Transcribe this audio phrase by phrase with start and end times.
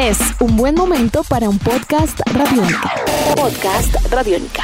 [0.00, 2.92] Es un buen momento para un podcast radiónica.
[3.34, 4.62] Podcast radiónica.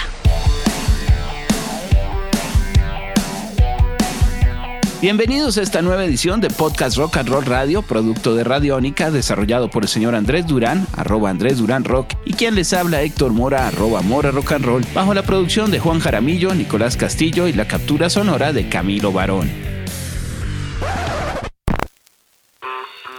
[5.03, 9.71] Bienvenidos a esta nueva edición de Podcast Rock and Roll Radio, producto de Radiónica, desarrollado
[9.71, 13.67] por el señor Andrés Durán, arroba Andrés Durán Rock, y quien les habla Héctor Mora,
[13.67, 17.67] arroba Mora Rock and Roll, bajo la producción de Juan Jaramillo, Nicolás Castillo y la
[17.67, 19.74] captura sonora de Camilo Barón.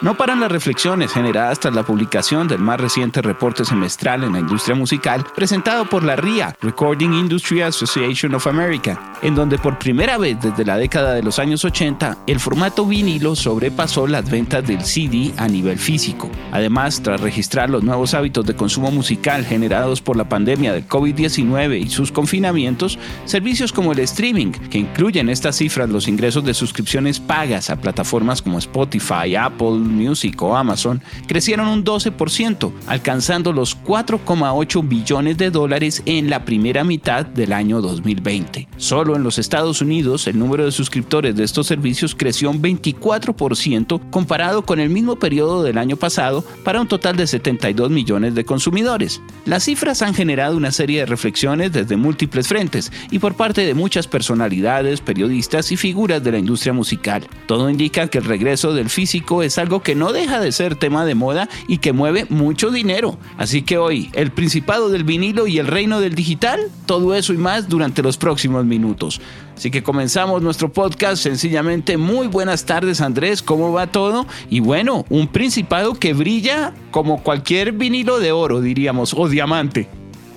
[0.06, 4.40] No paran las reflexiones generadas tras la publicación del más reciente reporte semestral en la
[4.40, 10.20] industria musical presentado por la RIA, Recording Industry Association of America, en donde por primera
[10.20, 14.84] vez desde la década de los años 80 el formato vinilo sobrepasó las ventas del
[14.84, 16.30] CD a nivel físico.
[16.52, 21.82] Además, tras registrar los nuevos hábitos de consumo musical generados por la pandemia del COVID-19
[21.82, 27.20] y sus confinamientos, servicios como el streaming, que incluyen estas cifras los ingresos de suscripciones
[27.20, 34.88] pagas a plataformas como Spotify, Apple, Music o Amazon crecieron un 12%, alcanzando los 4,8
[34.88, 38.68] billones de dólares en la primera mitad del año 2020.
[38.77, 44.10] Solo en los Estados Unidos el número de suscriptores de estos servicios creció un 24%
[44.10, 48.46] comparado con el mismo periodo del año pasado para un total de 72 millones de
[48.46, 49.21] consumidores.
[49.46, 53.73] Las cifras han generado una serie de reflexiones desde múltiples frentes y por parte de
[53.73, 57.27] muchas personalidades, periodistas y figuras de la industria musical.
[57.48, 61.05] Todo indica que el regreso del físico es algo que no deja de ser tema
[61.05, 63.18] de moda y que mueve mucho dinero.
[63.37, 67.38] Así que hoy, el principado del vinilo y el reino del digital, todo eso y
[67.38, 69.22] más durante los próximos minutos.
[69.56, 71.97] Así que comenzamos nuestro podcast sencillamente.
[71.97, 74.28] Muy buenas tardes Andrés, ¿cómo va todo?
[74.50, 79.88] Y bueno, un principado que brilla como cualquier vinilo de oro, diríamos, o diamante.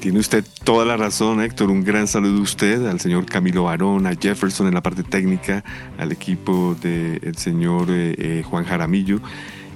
[0.01, 1.71] Tiene usted toda la razón, Héctor.
[1.71, 5.65] Un gran saludo a usted, al señor Camilo Barón, a Jefferson en la parte técnica,
[5.99, 9.21] al equipo del señor eh, eh, Juan Jaramillo.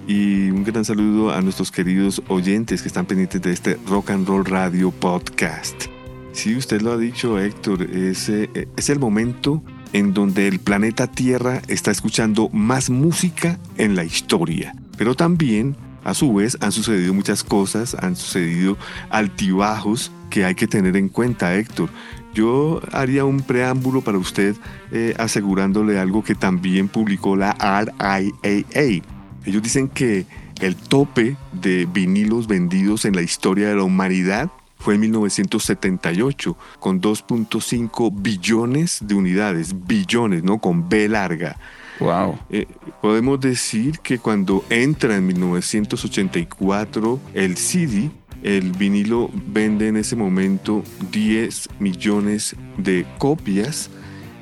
[0.07, 4.29] Y un gran saludo a nuestros queridos oyentes que están pendientes de este Rock and
[4.29, 5.87] Roll Radio Podcast.
[6.33, 9.61] Sí, usted lo ha dicho, Héctor, es, eh, es el momento
[9.93, 14.75] en donde el planeta Tierra está escuchando más música en la historia.
[14.97, 18.77] Pero también a su vez, han sucedido muchas cosas, han sucedido
[19.11, 21.91] altibajos que hay que tener en cuenta, Héctor.
[22.35, 24.57] Yo haría un preámbulo para usted
[24.91, 29.03] eh, asegurándole algo que también publicó la RIAA.
[29.45, 30.27] Ellos dicen que
[30.61, 37.01] el tope de vinilos vendidos en la historia de la humanidad fue en 1978, con
[37.01, 40.59] 2.5 billones de unidades, billones, ¿no?
[40.59, 41.57] Con B larga.
[42.03, 42.39] Wow.
[42.51, 42.67] Eh,
[43.01, 48.11] podemos decir que cuando entra en 1984 el CD,
[48.43, 50.83] el vinilo vende en ese momento
[51.13, 53.91] 10 millones de copias.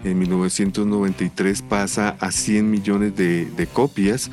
[0.04, 4.30] En 1993 pasa a 100 millones de, de copias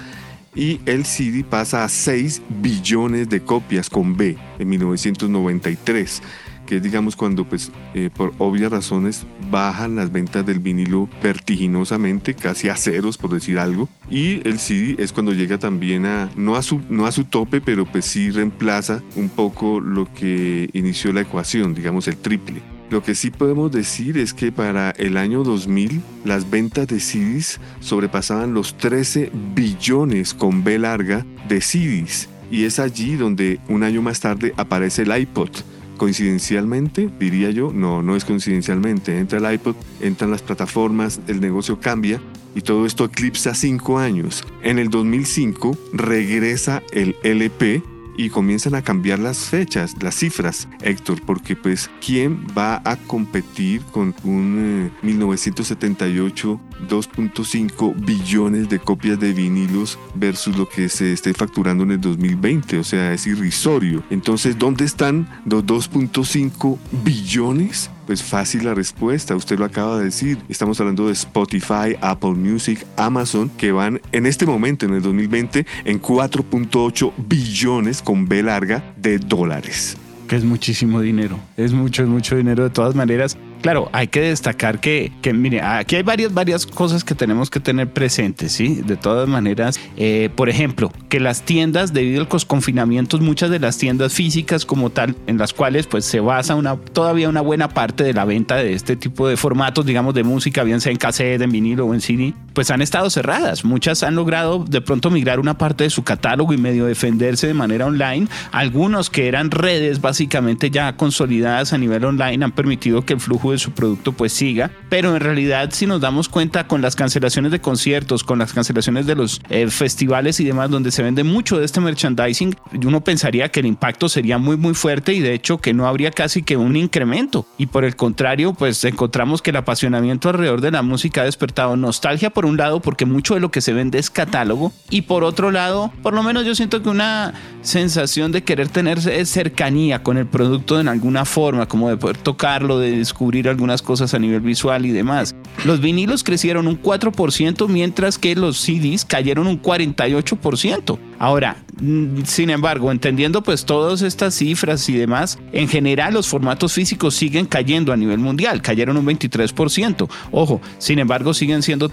[0.55, 6.21] y el CD pasa a 6 billones de copias con B en 1993
[6.67, 12.35] que es digamos cuando pues eh, por obvias razones bajan las ventas del vinilo vertiginosamente,
[12.35, 16.55] casi a ceros por decir algo, y el CD es cuando llega también a, no
[16.55, 21.11] a su, no a su tope, pero pues sí reemplaza un poco lo que inició
[21.13, 22.61] la ecuación, digamos el triple.
[22.89, 27.59] Lo que sí podemos decir es que para el año 2000 las ventas de CDs
[27.81, 34.01] sobrepasaban los 13 billones con B larga de CDs y es allí donde un año
[34.01, 35.49] más tarde aparece el iPod
[35.97, 41.79] coincidencialmente, diría yo, no, no es coincidencialmente, entra el iPod, entran las plataformas, el negocio
[41.79, 42.21] cambia
[42.55, 44.43] y todo esto eclipsa cinco años.
[44.63, 47.83] En el 2005 regresa el LP
[48.17, 53.81] y comienzan a cambiar las fechas, las cifras, Héctor, porque pues ¿quién va a competir
[53.83, 61.33] con un 1978 eh, 2.5 billones de copias de vinilos versus lo que se esté
[61.33, 62.79] facturando en el 2020?
[62.79, 64.03] O sea, es irrisorio.
[64.09, 67.91] Entonces, ¿dónde están los 2.5 billones?
[68.07, 70.37] Pues fácil la respuesta, usted lo acaba de decir.
[70.47, 75.65] Estamos hablando de Spotify, Apple Music, Amazon, que van en este momento, en el 2020,
[75.83, 79.97] en 4.8 billones con B larga de dólares.
[80.29, 81.37] Que es muchísimo dinero.
[81.57, 83.37] Es mucho, es mucho dinero de todas maneras.
[83.61, 87.59] Claro, hay que destacar que, que, mire, aquí hay varias, varias cosas que tenemos que
[87.59, 88.75] tener presentes, ¿sí?
[88.75, 93.59] De todas maneras, eh, por ejemplo, que las tiendas, debido a los confinamientos, muchas de
[93.59, 97.69] las tiendas físicas como tal, en las cuales pues se basa una, todavía una buena
[97.69, 100.97] parte de la venta de este tipo de formatos, digamos, de música, bien sea en
[100.97, 103.63] cassette, en vinilo o en CD, pues han estado cerradas.
[103.63, 107.53] Muchas han logrado de pronto migrar una parte de su catálogo y medio defenderse de
[107.53, 108.27] manera online.
[108.51, 113.51] Algunos que eran redes básicamente ya consolidadas a nivel online han permitido que el flujo
[113.51, 117.51] de su producto pues siga, pero en realidad si nos damos cuenta con las cancelaciones
[117.51, 121.59] de conciertos, con las cancelaciones de los eh, festivales y demás donde se vende mucho
[121.59, 125.59] de este merchandising, uno pensaría que el impacto sería muy muy fuerte y de hecho
[125.59, 129.57] que no habría casi que un incremento y por el contrario pues encontramos que el
[129.57, 133.51] apasionamiento alrededor de la música ha despertado nostalgia por un lado porque mucho de lo
[133.51, 136.89] que se vende es catálogo y por otro lado por lo menos yo siento que
[136.89, 142.17] una sensación de querer tener cercanía con el producto en alguna forma como de poder
[142.17, 145.35] tocarlo, de descubrir algunas cosas a nivel visual y demás.
[145.65, 150.99] Los vinilos crecieron un 4% mientras que los CDs cayeron un 48%.
[151.19, 156.73] Ahora, mm, sin embargo, entendiendo pues todas estas cifras y demás, en general los formatos
[156.73, 160.07] físicos siguen cayendo a nivel mundial, cayeron un 23%.
[160.31, 161.89] Ojo, sin embargo, siguen siendo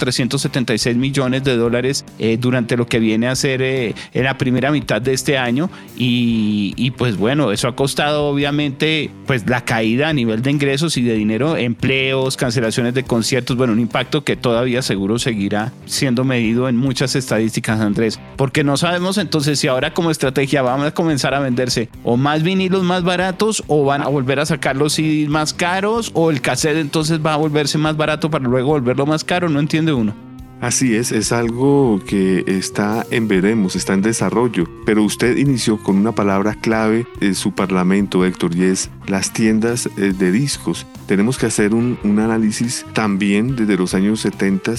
[0.48, 4.70] 376 millones de dólares eh, durante lo que viene a ser eh, en la primera
[4.70, 10.12] mitad de este año y, pues bueno, eso ha costado obviamente pues la caída a
[10.12, 14.82] nivel de ingresos y de dinero, empleos, cancelaciones de conciertos, bueno, un impacto que todavía
[14.82, 20.10] seguro seguirá siendo medido en muchas estadísticas, Andrés, porque no sabemos entonces si ahora como
[20.10, 24.40] estrategia vamos a comenzar a venderse o más vinilos más baratos o van a volver
[24.40, 24.98] a sacar los
[25.28, 29.24] más caros o el cassette entonces va a volverse más barato para luego volverlo más
[29.24, 30.33] caro, no entiende uno.
[30.64, 35.98] Así es, es algo que está en veremos, está en desarrollo, pero usted inició con
[35.98, 40.86] una palabra clave en su parlamento, Héctor, y es las tiendas eh, de discos.
[41.06, 44.72] Tenemos que hacer un, análisis también desde los años 70,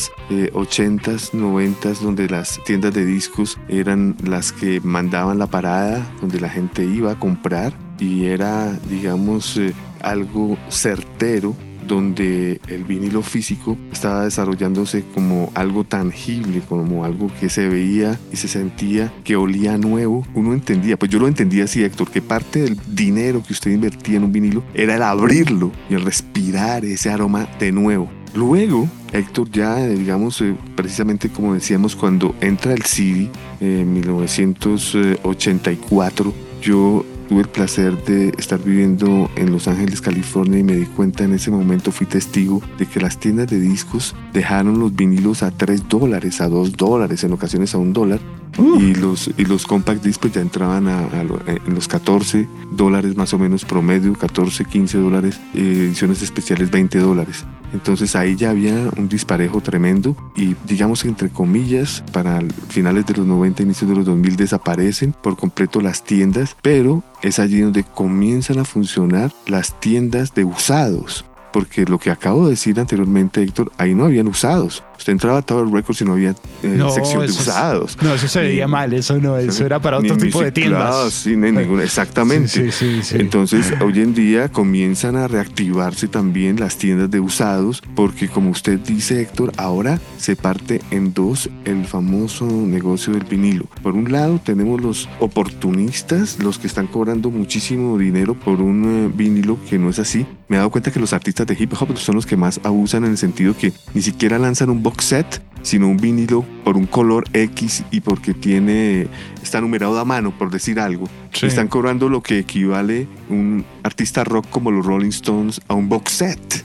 [0.54, 6.50] 80, 90, donde las tiendas de discos eran las que mandaban la parada, donde la
[6.50, 9.72] gente iba a comprar y era, digamos, eh,
[10.02, 11.56] algo certero
[11.88, 18.38] donde el vinilo físico estaba desarrollándose como algo tangible, como algo que se veía y
[18.38, 20.26] se sentía que olía nuevo.
[20.34, 24.18] Uno entendía, pues yo lo entendía así, Héctor, que parte del dinero que usted invertía
[24.18, 28.10] en un vinilo era el abrirlo y el respirar ese aroma de nuevo.
[28.36, 33.30] Luego, Héctor, ya digamos, eh, precisamente como decíamos, cuando entra el CD
[33.62, 40.76] en 1984, yo Tuve el placer de estar viviendo en Los Ángeles, California y me
[40.76, 44.96] di cuenta en ese momento, fui testigo de que las tiendas de discos dejaron los
[44.96, 48.20] vinilos a 3 dólares, a 2 dólares, en ocasiones a 1 dólar.
[48.58, 48.80] Uh.
[48.80, 53.40] Y, los, y los compact discos ya entraban a, en los 14 dólares más o
[53.40, 57.46] menos promedio, 14, 15 dólares, eh, ediciones especiales 20 dólares.
[57.74, 63.26] Entonces ahí ya había un disparejo tremendo y digamos entre comillas para finales de los
[63.26, 68.60] 90, inicios de los 2000 desaparecen por completo las tiendas, pero es allí donde comienzan
[68.60, 71.26] a funcionar las tiendas de usados.
[71.52, 74.84] Porque lo que acabo de decir anteriormente, Héctor, ahí no habían usados.
[74.98, 76.32] Usted entraba a Tower Records y no había
[76.64, 77.98] eh, sección de usados.
[78.02, 81.14] no, eso se veía mal, eso no, eso era para otro tipo de tiendas.
[81.14, 81.36] Sí,
[81.84, 82.70] exactamente.
[83.12, 88.80] Entonces, hoy en día comienzan a reactivarse también las tiendas de usados, porque como usted
[88.80, 93.66] dice, Héctor, ahora se parte en dos el famoso negocio del vinilo.
[93.84, 99.12] Por un lado, tenemos los oportunistas, los que están cobrando muchísimo dinero por un eh,
[99.14, 100.26] vinilo que no es así.
[100.48, 103.04] Me he dado cuenta que los artistas de hip hop son los que más abusan
[103.06, 106.86] en el sentido que ni siquiera lanzan un box set, sino un vinilo por un
[106.86, 109.08] color X y porque tiene
[109.42, 111.10] está numerado a mano, por decir algo.
[111.42, 116.12] Están cobrando lo que equivale un artista rock como los Rolling Stones a un box
[116.12, 116.64] set.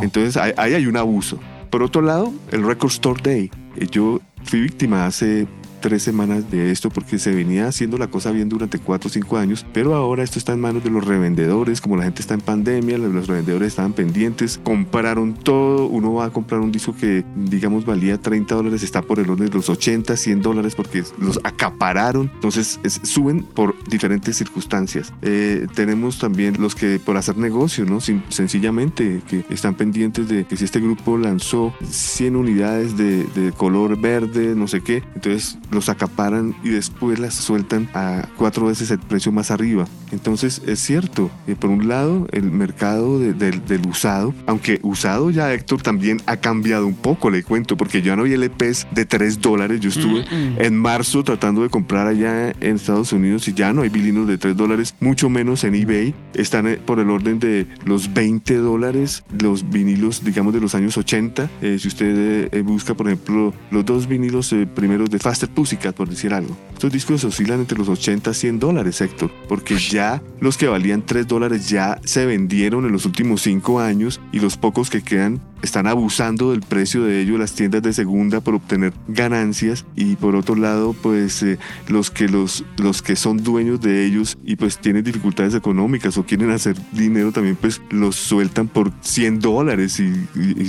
[0.00, 1.38] Entonces ahí hay un abuso.
[1.68, 3.50] Por otro lado, el Record Store Day.
[3.76, 5.46] Eh, yo fui víctima hace
[5.80, 9.36] tres semanas de esto porque se venía haciendo la cosa bien durante cuatro o cinco
[9.36, 12.40] años, pero ahora esto está en manos de los revendedores, como la gente está en
[12.40, 17.84] pandemia, los revendedores estaban pendientes, compraron todo, uno va a comprar un disco que digamos
[17.84, 22.30] valía 30 dólares, está por el orden de los 80, 100 dólares porque los acapararon,
[22.34, 25.12] entonces suben por diferentes circunstancias.
[25.22, 28.00] Eh, tenemos también los que por hacer negocio, ¿no?
[28.00, 34.00] sencillamente que están pendientes de que si este grupo lanzó 100 unidades de, de color
[34.00, 38.98] verde, no sé qué, entonces los acaparan y después las sueltan a cuatro veces el
[38.98, 39.86] precio más arriba.
[40.12, 45.82] Entonces es cierto, que por un lado el mercado del usado, aunque usado ya Héctor
[45.82, 49.80] también ha cambiado un poco, le cuento, porque ya no hay LPs de 3 dólares.
[49.80, 53.88] Yo estuve en marzo tratando de comprar allá en Estados Unidos y ya no hay
[53.88, 56.14] vinilos de 3 dólares, mucho menos en eBay.
[56.34, 60.96] Están eh, por el orden de los 20 dólares los vinilos, digamos, de los años
[60.96, 61.50] 80.
[61.62, 66.08] Eh, si usted eh, busca, por ejemplo, los dos vinilos primeros de Faster Pussycat, por
[66.08, 66.56] decir algo.
[66.72, 71.04] Estos discos oscilan entre los 80 y 100 dólares, Héctor, porque ya los que valían
[71.04, 75.38] 3 dólares ya se vendieron en los últimos 5 años y los pocos que quedan
[75.62, 80.36] están abusando del precio de ello las tiendas de segunda por obtener ganancias y por
[80.36, 84.78] otro lado pues eh, los que los los que son dueños de ellos y pues
[84.78, 90.10] tienen dificultades económicas o quieren hacer dinero también pues los sueltan por 100 dólares y,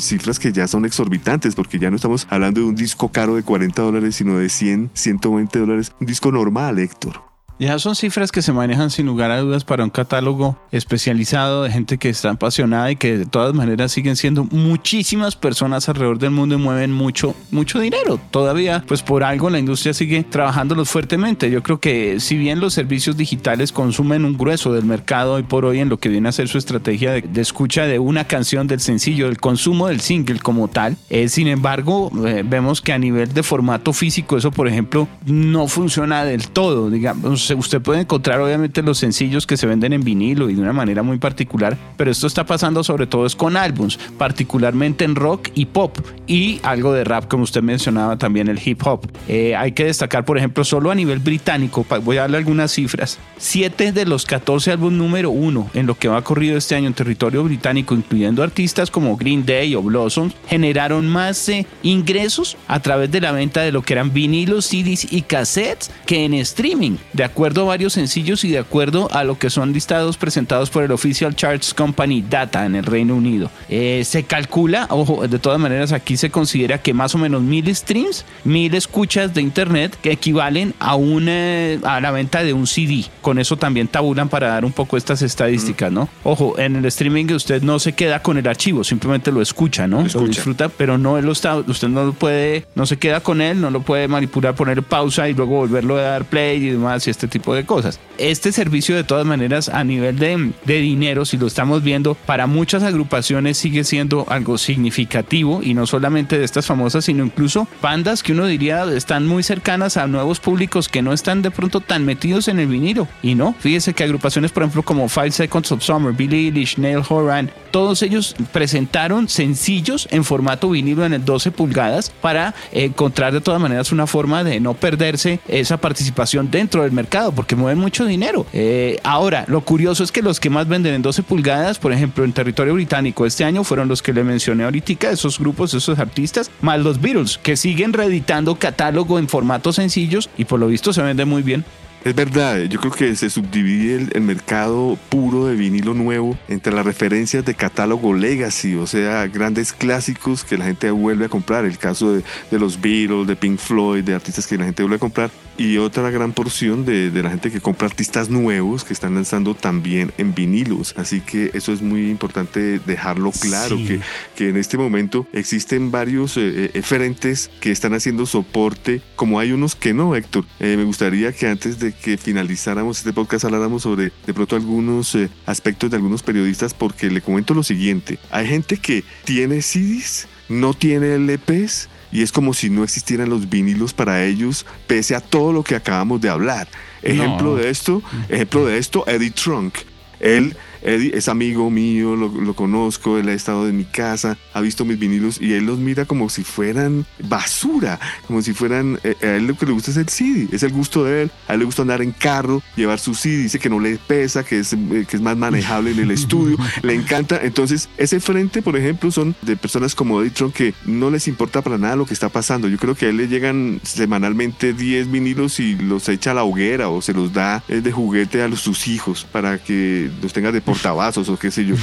[0.01, 3.43] cifras que ya son exorbitantes porque ya no estamos hablando de un disco caro de
[3.43, 7.30] 40 dólares sino de 100 120 dólares un disco normal Héctor
[7.62, 11.70] ya son cifras que se manejan sin lugar a dudas para un catálogo especializado de
[11.70, 16.32] gente que está apasionada y que de todas maneras siguen siendo muchísimas personas alrededor del
[16.32, 18.20] mundo y mueven mucho, mucho dinero.
[18.32, 21.51] Todavía, pues por algo la industria sigue trabajándolos fuertemente.
[21.51, 25.63] Yo creo que si bien los servicios digitales consumen un grueso del mercado hoy por
[25.63, 28.80] hoy en lo que viene a ser su estrategia de, escucha de una canción del
[28.80, 33.32] sencillo, del consumo del single como tal, eh, sin embargo, eh, vemos que a nivel
[33.32, 38.81] de formato físico eso, por ejemplo, no funciona del todo, digamos usted puede encontrar obviamente
[38.81, 42.27] los sencillos que se venden en vinilo y de una manera muy particular, pero esto
[42.27, 47.03] está pasando sobre todo es con álbums, particularmente en rock y pop y algo de
[47.03, 49.08] rap, como usted mencionaba también el hip hop.
[49.27, 53.20] Eh, hay que destacar, por ejemplo, solo a nivel británico, voy a darle algunas cifras,
[53.38, 56.93] 7 de los 14 álbumes número uno en lo que va corrido este año en
[56.93, 61.51] territorio británico, incluyendo artistas como Green Day o Blossoms, generaron más
[61.84, 66.25] ingresos a través de la venta de lo que eran vinilos, CDs y cassettes que
[66.25, 69.74] en streaming, de acuerdo acuerdo a varios sencillos y de acuerdo a lo que son
[69.74, 73.50] listados presentados por el Official Charts Company Data en el Reino Unido.
[73.67, 77.75] Eh, se calcula, ojo, de todas maneras aquí se considera que más o menos mil
[77.75, 83.05] streams, mil escuchas de internet que equivalen a, una, a la venta de un CD.
[83.24, 86.10] Con eso también tabulan para dar un poco estas estadísticas, ¿no?
[86.24, 90.05] Ojo, en el streaming usted no se queda con el archivo, simplemente lo escucha, ¿no?
[90.13, 93.60] Lo, disfruta, pero no lo está, usted no lo puede, no se queda con él,
[93.60, 97.10] no lo puede manipular, poner pausa y luego volverlo a dar play y demás y
[97.21, 97.99] este tipo de cosas.
[98.17, 102.47] Este servicio de todas maneras a nivel de, de dinero, si lo estamos viendo, para
[102.47, 108.23] muchas agrupaciones sigue siendo algo significativo y no solamente de estas famosas, sino incluso bandas
[108.23, 112.05] que uno diría están muy cercanas a nuevos públicos que no están de pronto tan
[112.05, 113.07] metidos en el vinilo.
[113.21, 117.03] Y no, fíjese que agrupaciones, por ejemplo, como Five Seconds of Summer, Billy Eilish, Neil
[117.07, 123.41] Horan, todos ellos presentaron sencillos en formato vinilo en el 12 pulgadas para encontrar de
[123.41, 128.06] todas maneras una forma de no perderse esa participación dentro del mercado porque mueven mucho
[128.06, 128.46] dinero.
[128.53, 132.24] Eh, ahora, lo curioso es que los que más venden en 12 pulgadas, por ejemplo,
[132.24, 136.50] en territorio británico este año fueron los que le mencioné ahorita, esos grupos, esos artistas,
[136.62, 141.01] más los Beatles, que siguen reeditando catálogo en formatos sencillos y por lo visto se
[141.01, 141.65] vende muy bien.
[142.03, 146.84] Es verdad, yo creo que se subdivide el, mercado puro de vinilo nuevo entre las
[146.84, 151.77] referencias de catálogo legacy, o sea, grandes clásicos que la gente vuelve a comprar, el
[151.77, 155.00] caso de, de los Beatles, de Pink Floyd, de artistas que la gente vuelve a
[155.00, 155.30] comprar,
[155.62, 159.53] y otra gran porción de, de, la gente que compra artistas nuevos que están lanzando
[159.53, 160.96] también en vinilos.
[160.98, 164.00] Así que eso es muy importante dejarlo claro, que,
[164.36, 169.51] que, en este momento existen varios eh, eh, frentes que están haciendo soporte, como hay
[169.51, 170.46] unos que no, Héctor.
[170.60, 175.15] Eh, me gustaría que antes de que finalizáramos este podcast habláramos sobre de pronto algunos
[175.46, 178.18] aspectos de algunos periodistas, porque le comento lo siguiente.
[178.32, 183.50] Hay gente que tiene CDs, no tiene LPs, y es como si no existieran los
[183.50, 186.68] vinilos para ellos, pese a todo lo que acabamos de hablar.
[187.01, 189.75] Ejemplo de esto, ejemplo de esto, Eddie Trunk.
[190.20, 194.85] Él Eddie es amigo mío, lo, conozco, él ha estado en mi casa, ha visto
[194.85, 199.35] mis vinilos y él los mira como si fueran basura, como si fueran, eh, a
[199.35, 201.59] él lo que le gusta es el CD, es el gusto de él, a él
[201.59, 204.73] le gusta andar en carro, llevar su CD, dice que no le pesa, que es,
[204.73, 209.11] eh, que es más manejable en el estudio, le encanta, entonces ese frente, por ejemplo,
[209.11, 212.29] son de personas como Eddie Tron que no les importa para nada lo que está
[212.29, 216.33] pasando, yo creo que a él le llegan semanalmente 10 vinilos y los echa a
[216.33, 220.09] la hoguera o se los da eh, de juguete a los, sus hijos para que
[220.21, 221.75] los tenga de portavasos o qué sé yo.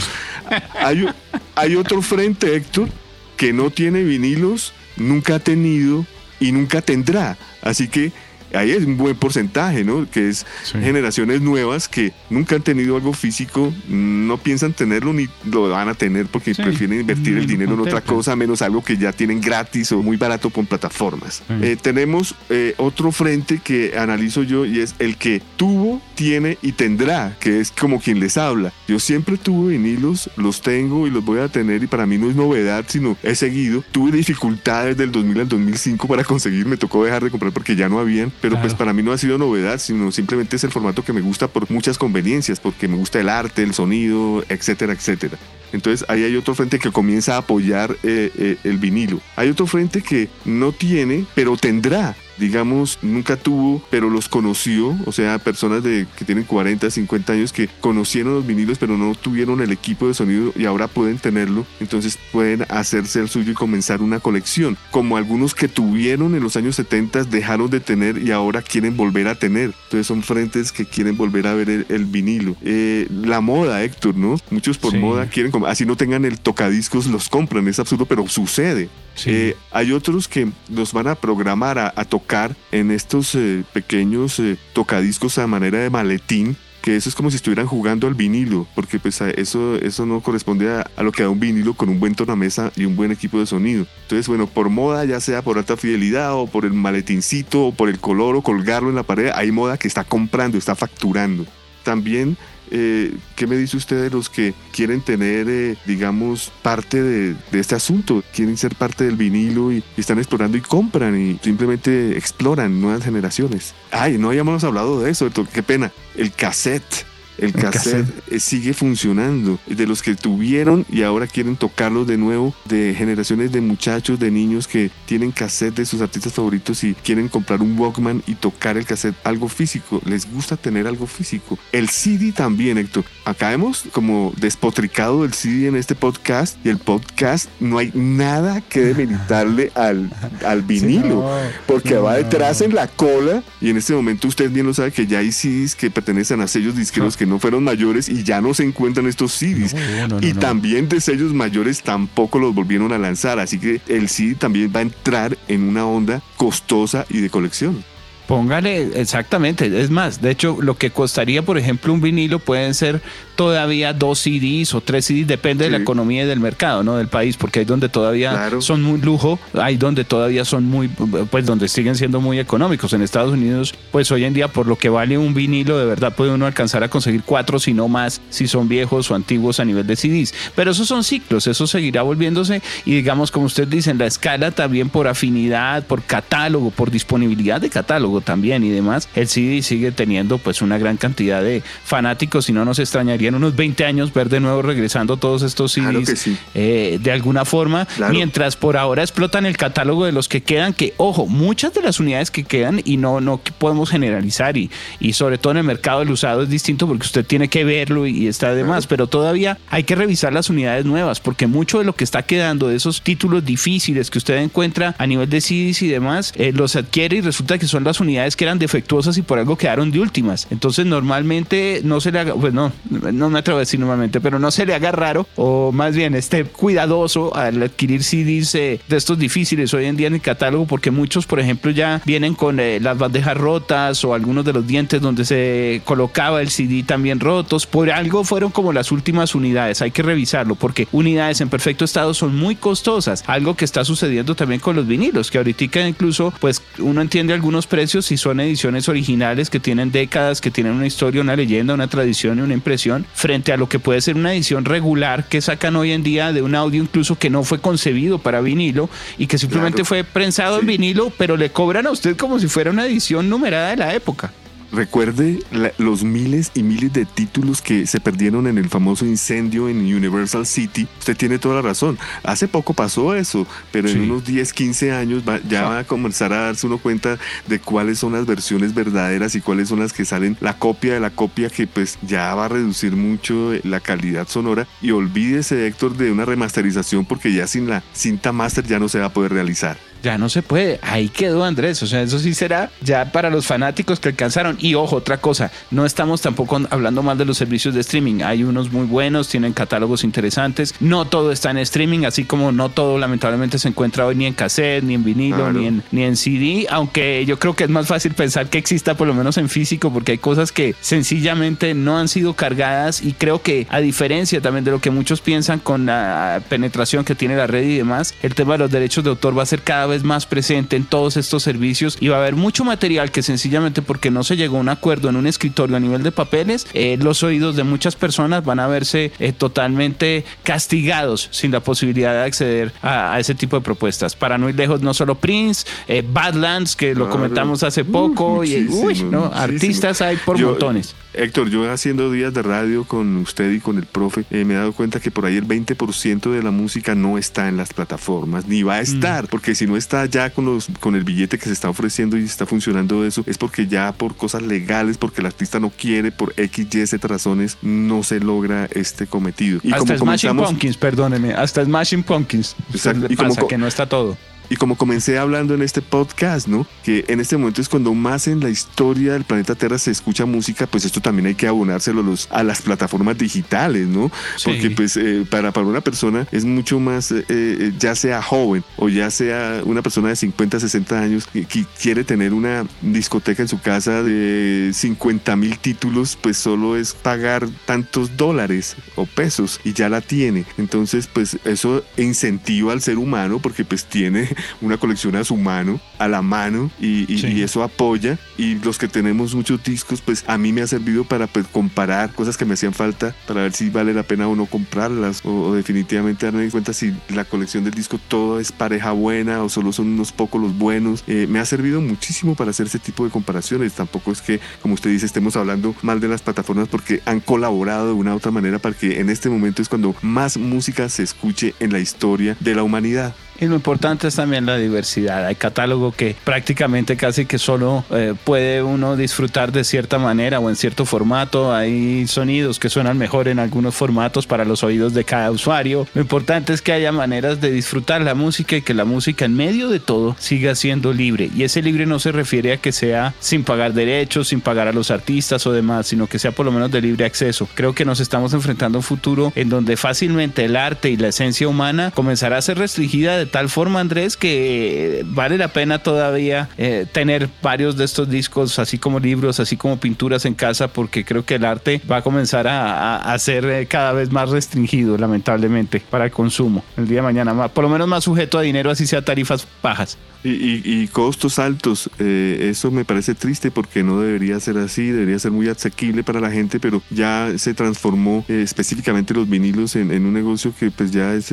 [0.81, 1.07] Hay,
[1.55, 2.89] hay otro frente, Héctor,
[3.37, 6.07] que no tiene vinilos, nunca ha tenido
[6.41, 7.37] y nunca tendrá.
[7.61, 8.13] Así que
[8.55, 10.09] ahí es un buen porcentaje, ¿no?
[10.11, 15.69] Que es generaciones nuevas que nunca han tenido algo físico, no piensan tenerlo ni lo
[15.69, 19.13] van a tener porque prefieren invertir el dinero en otra cosa, menos algo que ya
[19.13, 21.43] tienen gratis o muy barato con plataformas.
[21.63, 26.73] Eh, tenemos eh, otro frente que analizo yo y es el que tuvo, tiene y
[26.73, 28.73] tendrá, que es como quien les habla.
[28.87, 32.31] Yo siempre tuve vinilos, los tengo y los voy a tener y para mí no
[32.31, 33.85] es novedad, sino he seguido.
[33.93, 37.89] Tuve dificultades del 2000 al 2005 para conseguir, me tocó dejar de comprar porque ya
[37.89, 41.05] no habían pero pues para mí no ha sido novedad, sino simplemente es el formato
[41.05, 45.39] que me gusta por muchas conveniencias, porque me gusta el arte, el sonido, etcétera, etcétera.
[45.73, 49.21] Entonces ahí hay otro frente que comienza a apoyar eh, eh, el vinilo.
[49.37, 55.13] Hay otro frente que no tiene, pero tendrá digamos, nunca tuvo, pero los conoció, o
[55.13, 59.61] sea, personas de, que tienen 40, 50 años que conocieron los vinilos, pero no tuvieron
[59.61, 64.03] el equipo de sonido y ahora pueden tenerlo, entonces pueden hacerse el suyo y comenzar
[64.03, 68.63] una colección, como algunos que tuvieron en los años 70, dejaron de tener y ahora
[68.63, 69.75] quieren volver a tener.
[69.85, 72.57] Entonces son frentes que quieren volver a ver el, vinilo.
[72.63, 74.37] Eh, la moda, Héctor, ¿no?
[74.51, 78.89] Muchos por moda quieren, así no tengan el tocadiscos, los compran, es absurdo, pero sucede.
[79.27, 84.41] Eh, hay otros que nos van a programar a, tocar en estos eh, pequeños
[84.73, 88.99] tocadiscos a manera de maletín que eso es como si estuvieran jugando al vinilo, porque
[88.99, 92.73] pues eso, eso no corresponde a, lo que da un vinilo con un buen tornamesa
[92.77, 93.87] y un buen equipo de sonido.
[94.03, 97.89] Entonces, bueno, por moda, ya sea por alta fidelidad o por el maletincito o por
[97.89, 101.45] el color o colgarlo en la pared, hay moda que está comprando, está facturando.
[101.89, 102.37] También
[102.71, 107.75] eh, ¿qué me dice usted de los que quieren tener, eh, digamos, parte de, este
[107.75, 108.23] asunto?
[108.35, 113.75] Quieren ser parte del vinilo y, están explorando y compran y simplemente exploran nuevas generaciones.
[113.91, 115.93] Ay, no habíamos hablado de eso, qué pena.
[116.15, 117.08] El cassette.
[117.39, 119.59] El, cassette, eh, sigue funcionando.
[119.67, 124.31] De los que tuvieron y ahora quieren tocarlo de nuevo, de generaciones de muchachos, de
[124.31, 128.77] niños que tienen cassette de sus artistas favoritos y quieren comprar un Walkman y tocar
[128.77, 130.01] el cassette, algo físico.
[130.05, 131.59] Les gusta tener algo físico.
[131.73, 133.05] El CD también, Héctor.
[133.25, 138.61] Acá hemos como despotricado el CD en este podcast y el podcast no hay nada
[138.61, 140.11] que demeritarle al,
[140.45, 141.29] al vinilo,
[141.67, 145.07] porque va detrás en la cola y en este momento usted bien lo sabe que
[145.07, 148.55] ya hay CDs que pertenecen a sellos disqueros que no fueron mayores y ya no
[148.55, 149.75] se encuentran estos CDs.
[150.21, 153.39] y también de sellos mayores tampoco los volvieron a lanzar.
[153.39, 157.85] Así que el CD también va a entrar en una onda costosa y de colección.
[158.29, 159.81] Póngale, exactamente.
[159.81, 163.01] Es más, de hecho, lo que costaría, por ejemplo, un vinilo pueden ser
[163.37, 166.97] todavía dos CDs o tres CDs, depende de la economía y del mercado, ¿no?
[166.97, 171.47] Del país, porque hay donde todavía son muy lujo, hay donde todavía son muy, pues
[171.47, 172.93] donde siguen siendo muy económicos.
[172.93, 176.15] En Estados Unidos, pues hoy en día, por lo que vale un vinilo, de verdad
[176.15, 179.65] puede uno alcanzar a conseguir cuatro, si no más, si son viejos o antiguos a
[179.65, 180.35] nivel de CDs.
[180.55, 184.51] Pero esos son ciclos, eso seguirá volviéndose y digamos, como usted dice, en la escala
[184.51, 189.93] también por afinidad, por catálogo, por disponibilidad de catálogo también y demás, el CD sigue
[189.93, 194.13] teniendo pues una gran cantidad de fanáticos y no nos extrañaría en unos 20 años
[194.13, 199.47] ver de nuevo regresando todos estos CDs eh, de alguna forma, mientras por ahora explotan
[199.47, 202.97] el catálogo de los que quedan, que ojo, muchas de las unidades que quedan y
[202.97, 204.71] no, no podemos generalizar y,
[205.01, 208.07] y sobre todo en el mercado del usado es distinto porque usted tiene que verlo
[208.07, 211.85] y, está de más, pero todavía hay que revisar las unidades nuevas porque mucho de
[211.85, 215.83] lo que está quedando de esos títulos difíciles que usted encuentra a nivel de CDs
[215.83, 219.23] y demás, eh, los adquiere y resulta que son las unidades que eran defectuosas y
[219.23, 220.47] por algo quedaron de últimas.
[220.51, 224.39] Entonces normalmente no se le haga, pues no, no me atrevo a decir normalmente, pero
[224.39, 228.97] no se le haga raro o más bien esté cuidadoso al adquirir CDs eh, de
[228.97, 232.61] estos difíciles hoy en día en el catálogo porque muchos, por ejemplo, ya vienen con
[232.61, 237.21] eh, las bandejas rotas o algunos de los dientes donde se colocaba el CD también
[237.21, 237.67] rotos.
[237.67, 239.83] Por algo fueron como las últimas unidades.
[239.83, 243.23] Hay que revisarlo porque unidades en perfecto estado son muy costosas.
[243.27, 247.67] Algo que está sucediendo también con los vinilos, que ahorita incluso pues uno entiende algunos
[247.67, 251.89] precios si son ediciones originales que tienen décadas, que tienen una historia, una leyenda, una
[251.89, 255.77] tradición y una impresión frente a lo que puede ser una edición regular que sacan
[255.77, 259.39] hoy en día de un audio incluso que no fue concebido para vinilo y que
[259.39, 263.29] simplemente fue prensado en vinilo, pero le cobran a usted como si fuera una edición
[263.29, 264.33] numerada de la época.
[264.73, 265.41] Recuerde
[265.79, 270.47] los miles y miles de títulos que se perdieron en el famoso incendio en Universal
[270.47, 270.87] City.
[270.99, 271.99] Usted tiene toda la razón.
[272.23, 276.43] Hace poco pasó eso, pero en unos 10, 15 años ya va a comenzar a
[276.43, 280.37] darse uno cuenta de cuáles son las versiones verdaderas y cuáles son las que salen
[280.41, 284.67] la copia de la copia que pues ya va a reducir mucho la calidad sonora.
[284.83, 288.99] Y olvídese, Héctor, de una remasterización porque ya sin la cinta master ya no se
[288.99, 290.79] va a poder realizar ya no se puede.
[290.83, 291.83] Ahí quedó Andrés.
[291.83, 294.57] O sea, eso sí será ya para los fanáticos que alcanzaron.
[294.61, 298.23] Y ojo, otra cosa, no estamos tampoco hablando mal de los servicios de streaming.
[298.23, 300.75] Hay unos muy buenos, tienen catálogos interesantes.
[300.81, 304.35] No todo está en streaming, así como no todo lamentablemente se encuentra hoy ni en
[304.35, 306.67] cassette, ni en vinilo, ni, en, ni en CD.
[306.71, 309.93] Aunque yo creo que es más fácil pensar que exista por lo menos en físico,
[309.93, 313.03] porque hay cosas que sencillamente no han sido cargadas.
[313.03, 317.15] Y creo que a diferencia también de lo que muchos piensan con la penetración que
[317.15, 319.63] tiene la red y demás, el tema de los derechos de autor va a ser
[319.63, 323.23] cada vez más presente en todos estos servicios y va a haber mucho material que
[323.23, 326.67] sencillamente porque no se llegó a un acuerdo en un escritorio a nivel de papeles,
[326.75, 332.13] eh, los oídos de muchas personas van a verse eh, totalmente castigados sin la posibilidad
[332.13, 334.15] de acceder a, ese tipo de propuestas.
[334.15, 338.67] Para no ir lejos, no solo Prince, eh, Badlands, que lo comentamos hace poco, y
[338.69, 339.27] uy, ¿no?
[339.27, 340.95] artistas hay por montones.
[341.19, 344.73] Héctor, yo haciendo días de radio con usted y con el profe, me he dado
[344.73, 348.63] cuenta que por ahí el 20% de la música no está en las plataformas, ni
[348.63, 348.83] va a mm.
[348.83, 352.17] estar, porque si no está ya con, los, con el billete que se está ofreciendo
[352.17, 356.13] y está funcionando eso, es porque ya por cosas legales, porque el artista no quiere,
[356.13, 359.61] por X, Y, Z razones, no se logra este cometido.
[359.65, 362.55] Y hasta Smashing Pumpkins, perdóneme, hasta Smashing Pumpkins.
[362.71, 363.07] Exacto.
[363.09, 364.17] Y pasa como, que no está todo.
[364.51, 366.67] Y como comencé hablando en este podcast, ¿no?
[366.83, 370.27] Que en este momento es cuando más en la historia del planeta Tierra se escucha
[370.27, 374.11] música, pues esto también hay que abonárselo a, los, a las plataformas digitales, ¿no?
[374.45, 378.65] Porque pues eh, para, para una persona es mucho más, eh, eh, ya sea joven
[378.77, 381.47] o ya sea una persona de 50, 60 años que,
[381.81, 387.49] quiere tener una discoteca en su casa de 50 mil títulos, pues solo es pagar
[387.67, 390.45] tantos dólares o pesos y ya la tiene.
[390.57, 394.29] Entonces, pues eso incentiva al ser humano porque pues tiene
[394.61, 398.19] una colección a su mano, a la mano, y, eso apoya.
[398.37, 402.13] Y los que tenemos muchos discos, pues a mí me ha servido para pues, comparar
[402.13, 405.55] cosas que me hacían falta, para ver si vale la pena o no comprarlas, o,
[405.55, 409.89] definitivamente darme cuenta si la colección del disco todo es pareja buena o solo son
[409.89, 411.05] unos pocos los buenos.
[411.07, 413.75] Eh, me ha servido muchísimo para hacer ese tipo de comparaciones.
[413.75, 417.89] Tampoco es que, como usted dice, estemos hablando mal de las plataformas porque han colaborado
[417.89, 421.03] de una u otra manera para que en este momento es cuando más música se
[421.03, 423.15] escuche en la historia de la humanidad.
[423.41, 425.25] Y lo importante es también la diversidad.
[425.25, 430.49] Hay catálogo que prácticamente casi que solo eh, puede uno disfrutar de cierta manera o
[430.51, 431.55] en cierto formato.
[431.55, 435.87] Hay sonidos que suenan mejor en algunos formatos para los oídos de cada usuario.
[435.95, 439.37] Lo importante es que haya maneras de disfrutar la música y que la música en
[439.37, 441.31] medio de todo siga siendo libre.
[441.33, 444.73] Y ese libre no se refiere a que sea sin pagar derechos, sin pagar a
[444.73, 447.49] los artistas o demás, sino que sea por lo menos de libre acceso.
[447.55, 451.09] Creo que nos estamos enfrentando a un futuro en donde fácilmente el arte y la
[451.09, 456.49] esencia humana comenzará a ser restringida de tal forma, Andrés, que vale la pena todavía
[456.59, 461.05] eh, tener varios de estos discos, así como libros, así como pinturas en casa, porque
[461.05, 465.81] creo que el arte va a comenzar a, ser eh, cada vez más restringido, lamentablemente,
[465.81, 466.65] para el consumo.
[466.77, 469.99] El día de mañana, por lo menos más sujeto a dinero, así sea tarifas bajas.
[470.25, 475.31] Y, costos altos, eh, eso me parece triste porque no debería ser así, debería ser
[475.31, 480.53] muy asequible para la gente, pero ya se transformó específicamente los vinilos en, un negocio
[480.59, 481.33] que pues ya es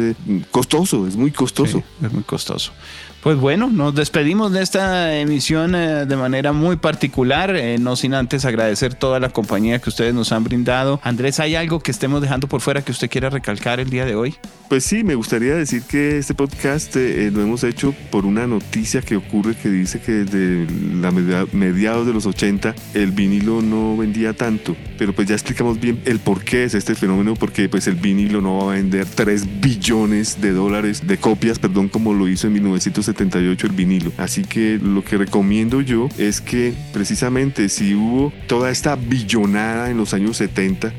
[0.51, 2.71] costoso, es muy costoso es muy costoso.
[3.25, 8.13] Pues bueno, nos despedimos de esta emisión eh, de manera muy particular, eh, no sin
[8.13, 10.99] antes agradecer toda la compañía que ustedes nos han brindado.
[11.01, 14.13] Andrés, ¿hay algo que estemos dejando por fuera que usted quiera recalcar el día de
[14.13, 14.35] hoy?
[14.69, 19.01] Pues sí, me gustaría decir que este podcast eh, lo hemos hecho por una noticia
[19.01, 21.11] que ocurre que dice que desde la
[21.51, 26.19] mediados de los 80 el vinilo no vendía tanto, pero pues ya explicamos bien el
[26.19, 30.39] por qué es este fenómeno, porque pues el vinilo no va a vender 3 billones
[30.39, 34.11] de dólares de copias, perdón, como lo hizo en 1970 78 el vinilo.
[34.17, 39.97] Así que lo que recomiendo yo es que precisamente si hubo toda esta billonada en
[39.97, 40.93] los años 70,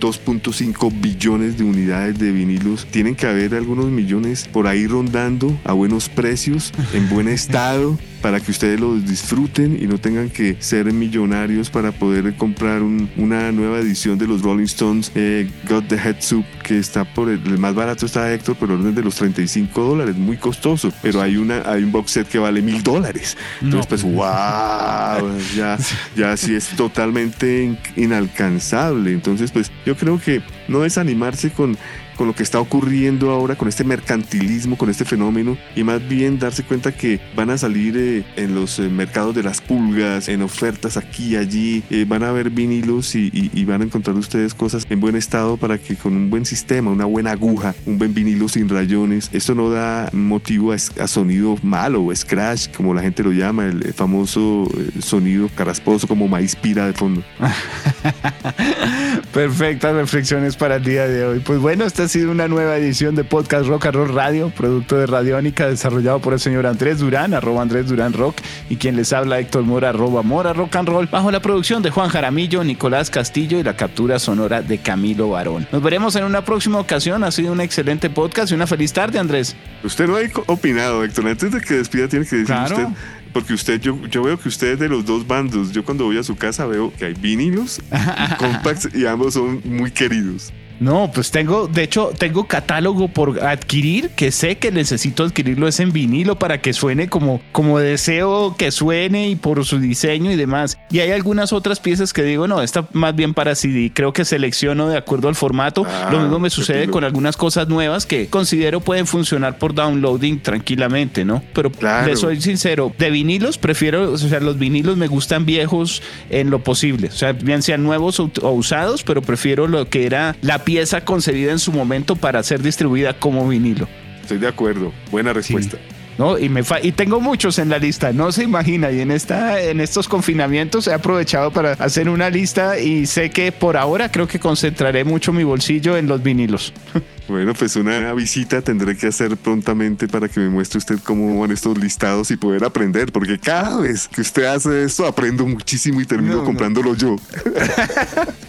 [0.00, 5.58] 2.5 eh, billones de unidades de vinilos, tienen que haber algunos millones por ahí rondando
[5.64, 10.56] a buenos precios, en buen estado para que ustedes los disfruten y no tengan que
[10.60, 15.96] ser millonarios para poder comprar una nueva edición de los Rolling Stones eh, Got the
[15.96, 19.82] Head Soup que está por el, más barato está Héctor por orden de los 35
[19.82, 23.36] dólares muy costoso pero hay una hay un box set que vale mil dólares.
[23.62, 25.78] Entonces pues wow ya
[26.16, 29.12] ya sí es totalmente inalcanzable.
[29.12, 31.76] Entonces pues yo creo que no desanimarse con
[32.18, 36.40] con lo que está ocurriendo ahora, con este mercantilismo, con este fenómeno, y más bien
[36.40, 40.42] darse cuenta que van a salir eh, en los eh, mercados de las pulgas, en
[40.42, 43.28] ofertas aquí y allí, eh, van a haber vinilos y,
[43.68, 47.04] van a encontrar ustedes cosas en buen estado para que con un buen sistema, una
[47.04, 52.16] buena aguja, un buen vinilo sin rayones, esto no da motivo a, sonido malo o
[52.16, 54.66] scratch, como la gente lo llama, el famoso
[55.00, 57.22] sonido carrasposo como maíz pira de fondo.
[59.32, 61.40] Perfectas reflexiones para el día de hoy.
[61.40, 64.96] Pues bueno, esta ha sido una nueva edición de Podcast Rock and Roll Radio, producto
[64.96, 68.38] de Radiónica, desarrollado por el señor Andrés Durán, arroba Andrés Durán Rock,
[68.70, 71.90] y quien les habla Héctor Mora, arroba Mora Rock and Roll, bajo la producción de
[71.90, 75.68] Juan Jaramillo, Nicolás Castillo y la captura sonora de Camilo Barón.
[75.70, 77.24] Nos veremos en una próxima ocasión.
[77.24, 79.54] Ha sido un excelente podcast y una feliz tarde, Andrés.
[79.84, 81.26] Usted no ha opinado, Héctor.
[81.26, 82.86] Antes de que despida, tiene que decir usted
[83.34, 85.72] porque usted, yo, yo veo que usted es de los dos bandos.
[85.72, 89.60] Yo cuando voy a su casa veo que hay vinilos y compacts y ambos son
[89.66, 90.54] muy queridos.
[90.80, 95.80] No, pues tengo, de hecho, tengo catálogo por adquirir que sé que necesito adquirirlo es
[95.80, 100.36] en vinilo para que suene como, como deseo que suene y por su diseño y
[100.36, 100.78] demás.
[100.90, 103.90] Y hay algunas otras piezas que digo, no, esta más bien para CD.
[103.92, 105.84] Creo que selecciono de acuerdo al formato.
[105.84, 110.42] Lo ah, mismo me sucede con algunas cosas nuevas que considero pueden funcionar por downloading
[110.42, 111.42] tranquilamente, ¿no?
[111.54, 111.70] Pero
[112.06, 116.62] le soy sincero, de vinilos prefiero, o sea, los vinilos me gustan viejos en lo
[116.62, 117.08] posible.
[117.08, 121.02] O sea, bien sean nuevos o, o usados, pero prefiero lo que era la pieza
[121.02, 123.88] concebida en su momento para ser distribuida como vinilo.
[124.20, 124.92] Estoy de acuerdo.
[125.10, 125.78] Buena respuesta.
[126.18, 126.38] ¿no?
[126.38, 128.90] Y, me y tengo muchos en la lista, no se imagina.
[128.92, 133.50] Y en, esta, en estos confinamientos he aprovechado para hacer una lista y sé que
[133.50, 136.74] por ahora creo que concentraré mucho mi bolsillo en los vinilos.
[137.28, 141.50] Bueno, pues una visita tendré que hacer prontamente para que me muestre usted cómo van
[141.50, 146.06] estos listados y poder aprender, porque cada vez que usted hace esto aprendo muchísimo y
[146.06, 147.16] termino comprándolo yo.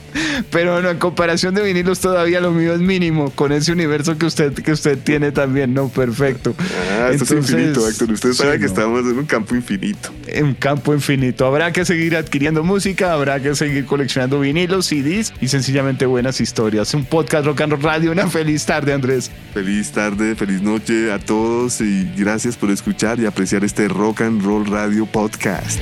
[0.52, 4.26] Pero no, en comparación de vinilos todavía lo mío es mínimo con ese universo que
[4.26, 5.90] usted, que usted tiene también, ¿no?
[5.90, 6.56] Perfecto.
[6.60, 8.12] Ah, esto es infinito, Héctor.
[8.12, 10.10] Usted sabe que estamos en un campo infinito.
[10.28, 11.46] En un campo infinito.
[11.46, 16.94] Habrá que seguir adquiriendo música, habrá que seguir coleccionando vinilos, CDs y sencillamente buenas historias.
[16.94, 18.12] Un podcast Rock and Roll Radio.
[18.12, 19.32] Una feliz tarde, Andrés.
[19.54, 24.44] Feliz tarde, feliz noche a todos y gracias por escuchar y apreciar este Rock and
[24.44, 25.82] Roll Radio Podcast.